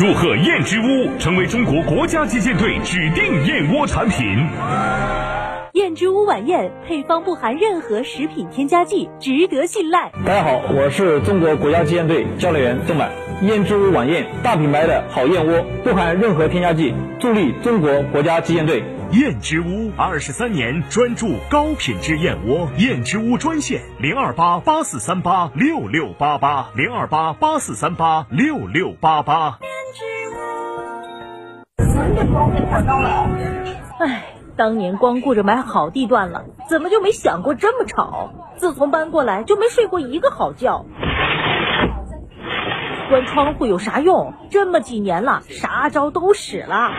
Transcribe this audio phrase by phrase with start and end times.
[0.00, 4.26] 祝贺燕之屋成为中国国家击剑队指定燕窝产品。
[5.74, 10.10] 燕之屋晚宴配方不含任何食品添加剂，值得信赖。
[10.24, 13.10] 大家好，我是中国国家击剑队教练员郑满。
[13.42, 18.82] 燕之屋晚宴大品牌的好燕窝，不含任何添加剂，助力中国国家击剑队。
[19.12, 29.58] 燕之屋二十三年专注高品质燕窝，燕之屋专线零二八八四三八六六八八零二八八四三八六六八八。
[33.98, 34.26] 唉，
[34.56, 38.30] 当年光顾着买好地段了，怎么就没想过这么吵？
[38.58, 40.86] 自从搬过来就没睡过一个好觉。
[43.08, 44.34] 关窗户有啥用？
[44.50, 46.92] 这么几年了，啥招都使了。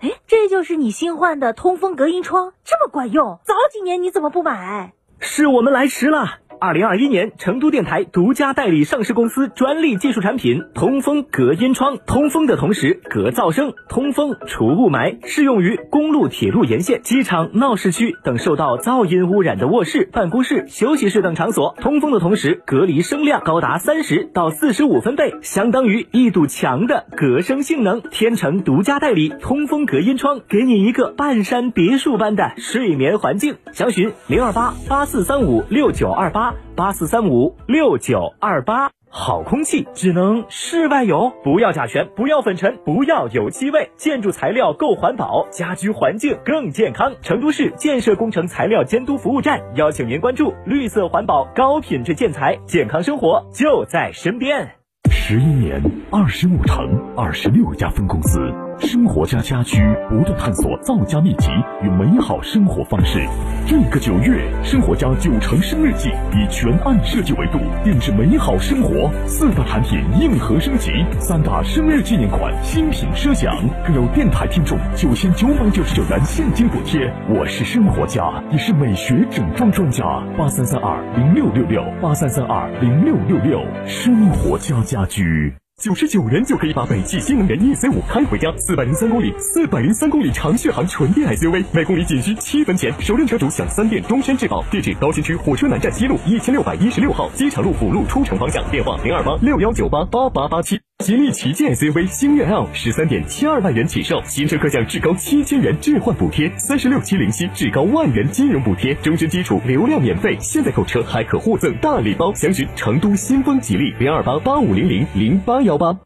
[0.00, 3.38] 哎，这就是你新换的通风隔音窗，这么管用？
[3.44, 4.94] 早几年你怎么不买？
[5.18, 6.38] 是我们来迟了。
[6.60, 21.74] 二零二一年，成都电台独家代理上市公司专利技术产品通风隔音窗，通风的同时隔噪声，通风除雾霾，适用于公路、铁路沿线、机场、闹市区等受到噪音污染的卧室、办公室、休息室等场所。
[21.80, 28.02] 通风的同时隔离声量高达三十到四十五分贝，相当于一堵墙的隔声性能。
[28.02, 33.56] 天成独家代理通风隔音窗，给你一个半山别墅般的睡眠环境。
[33.72, 36.49] 详询零二八八四三五六九二八。
[36.76, 47.12] 八四三五六九二八，好空气只能室外有，不要甲醛，不要粉尘，不要有气味，建筑材料够环保，家居环境更健康。
[47.22, 54.70] 成都市建设工程材料监督服务站邀请您关注绿色环保、高品质建材，健康生活就在身边。
[55.10, 58.69] 十一年，二十五城，二十六家分公司。
[58.80, 61.48] 生活家家居不断探索造家秘籍
[61.82, 63.20] 与美好生活方式。
[63.66, 73.54] 这个九月，生活家九成生日季以全案设计维度定制美好生活，四大产品硬核升级，三大生日纪念款新品奢享，
[73.86, 77.12] 更有电台听众九千九百九十九元现金补贴。
[77.28, 80.04] 我是生活家，也是美学整装专家。
[80.36, 85.54] 八三三二零六六六八三三二零六六六，生活家家居。
[85.80, 94.62] 九十九元就可以把北汽新能源 EC 五开回家，四百零三公里，四百零三公里长续航纯电 SUV，每公里仅需七分钱，首任车主享三电终身质保。
[94.70, 98.62] 地址：高新区火车南站西路一千六百一十六号，机场路辅路出城方向。
[98.70, 100.78] 电话：零二八六幺九八八八八七。
[101.00, 110.36] 吉利旗舰 SUV 星越 L 十三点七二万元起售，新车各项至高七千元置换补贴，三十六期零息，至高万元金融补贴，终身基础流量免费。
[110.40, 115.98] 现在购车还可获赠大礼包，详询成都新风吉利零二八八五零零零八幺八。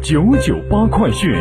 [0.00, 1.34] 九九八快讯。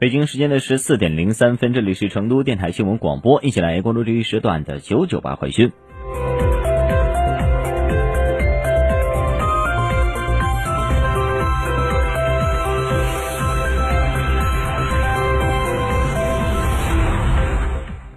[0.00, 5.72] 北京时间的十四点零三分，这里是成都电台新闻广播，一起来关注这一时段的九九八快讯。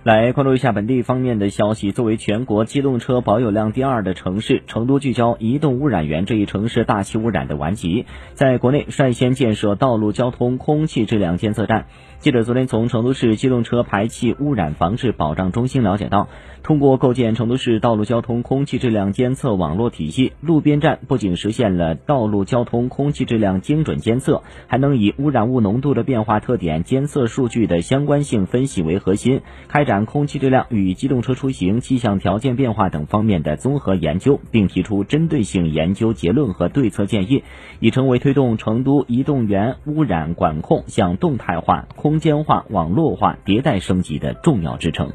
[0.07, 1.91] 来关注一下本地方面的消息。
[1.91, 11.87] 作为全国机动车保有量第二的城市，成都聚焦移动污染源这一城市大气污染的顽疾，在国内率先建设道路交通空气质量监测站。
[12.19, 16.29] 记者昨天从成都市机动车排气污染防治保障中心了解到，
[16.63, 37.43] 通过构建成都市道路交通空气质量监测网络体系，路边站不仅实现了道路交通空气质量精准监测，还能以污染物浓度的变化特点、监测数据的相关性分析为核心，开展空气质量与机动车出行气象条件变化等方面的综合研究，并提出针对性研究结论和对策建议，
[37.79, 45.11] 已成为推动成都移动源污染管控向动态化、空间化、网络化迭代升级的重要支撑。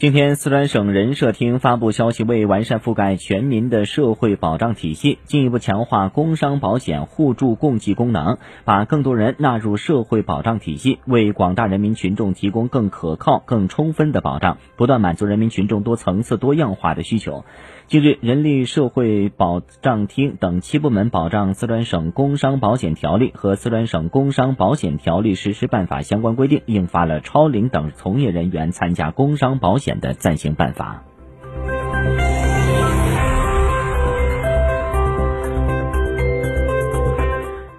[0.00, 17.44] 今天，四川省人社厅发布消息，为完善覆盖全民的社会保障体系，进一步强化工伤保险互助共济功能，把更多人纳入社会保障体系，为广大人民群众提供更可靠、更充分的保障，不断满足人民群众多层次多样化的需求。
[17.90, 31.02] 近日，人力社会保障厅等七部门保障四川省工伤保险条例和四川省工伤保险条例实施办法相关规定，印发了超龄等从业人员参加工伤保险的暂行办法。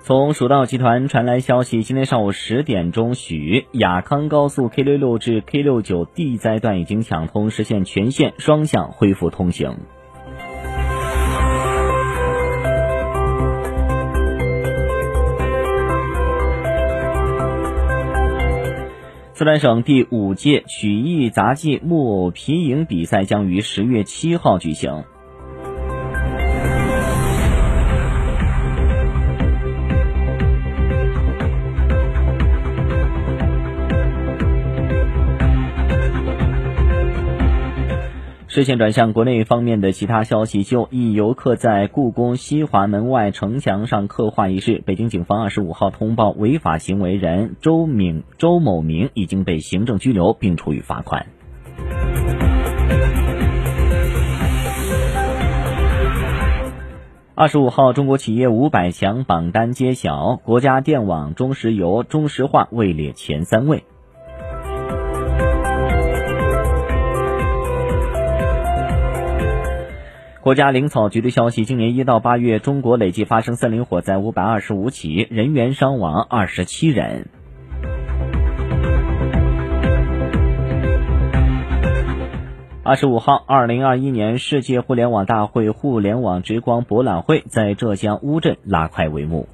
[0.04, 9.78] 从蜀道集团传来消息，今天上午十点钟许，雅康高速 K 六六至 K 六九 D 灾段已经抢通，实现全线双向恢复通行。
[19.42, 25.04] 四川省第五届曲艺杂技木偶皮影比赛将于十月七号举行。
[38.54, 51.28] 视线转向国内方面的其他消息，就一游客在故宫西华门外城墙上刻画一事，北京警方二十五号通报违法行为人周敏周某明已经被行政拘留并处以罚款。
[57.34, 63.86] 二十五号，中国企业五百强榜单揭晓，国家电网、中石油、中石化位列前三位。
[70.42, 77.28] 国家林草局的消息，今年一到八月，中国累计发生森林火灾五百二十五起，人员伤亡二十七人。
[82.82, 89.48] 二十五号，二零二一年世界互联网大会互联网之光博览会在浙江乌镇拉开帷幕。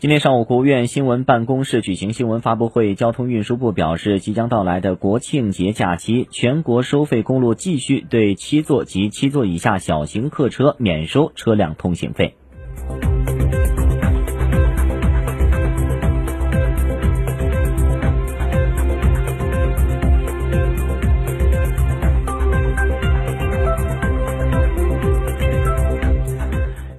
[0.00, 2.94] 今天上午，国务院新闻办公室举行新闻发布会。
[2.94, 12.39] 交通运输部表示，即将到来的国庆节假期，全国收费公路继续对七座及七座以下小型客车免收车辆通行费。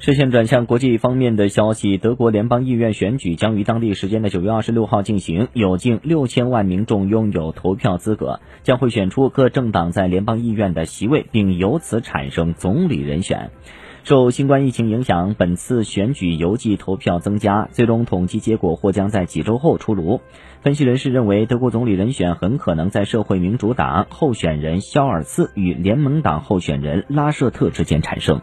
[0.03, 13.51] 视线转向国际方面的消息，德国联邦议院选举将于当地时间的九月二十六号进行，有近六千万民众拥有投票资格，将会选出各政党在联邦议院的席位，并由此产生总理人选。
[14.03, 20.19] 受新冠疫情影响，本次选举邮寄投票增加，最终统计结果或将在几周后出炉。
[20.61, 28.41] 分析人士认为，德国总理人选很可能在社会民主党候选人肖尔茨与联盟党候选人拉舍特之间产生。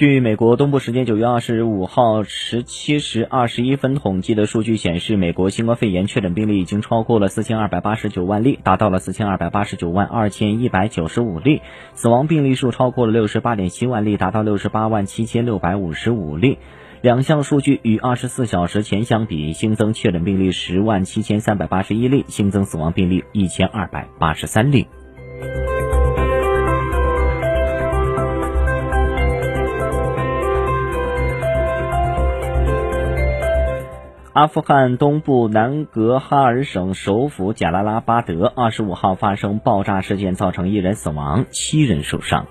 [0.00, 11.60] 据美国东部时间九月二十五号十七时二十一分统计的数据显示，美国新冠肺炎确诊病例已经超过了四千二百八十九万例，达到了四千二百八十九万二千一百九十五例；
[11.92, 16.56] 死亡病例数超过了六十八点七万例，达到六十八万七千六百五十五例。
[17.02, 24.86] 两项数据与二十四小时前相比，新增确诊病例十万七千三百八十一例，新增死亡病例一千二百八十三例。
[34.40, 42.46] 阿富汗东部南格哈尔省首府贾拉拉巴德二十五号发生爆炸事件，造成一人死亡，七人受伤。